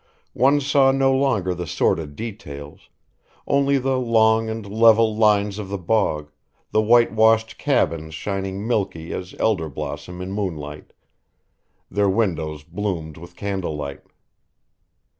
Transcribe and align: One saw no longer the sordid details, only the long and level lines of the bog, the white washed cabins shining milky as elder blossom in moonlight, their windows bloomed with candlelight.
One 0.33 0.61
saw 0.61 0.91
no 0.91 1.13
longer 1.15 1.53
the 1.53 1.67
sordid 1.67 2.15
details, 2.15 2.89
only 3.45 3.77
the 3.77 3.99
long 3.99 4.49
and 4.49 4.65
level 4.65 5.15
lines 5.15 5.59
of 5.59 5.69
the 5.69 5.77
bog, 5.77 6.31
the 6.71 6.81
white 6.81 7.11
washed 7.11 7.59
cabins 7.59 8.15
shining 8.15 8.67
milky 8.67 9.13
as 9.13 9.35
elder 9.39 9.69
blossom 9.69 10.19
in 10.19 10.31
moonlight, 10.31 10.93
their 11.91 12.09
windows 12.09 12.63
bloomed 12.63 13.17
with 13.17 13.35
candlelight. 13.35 14.01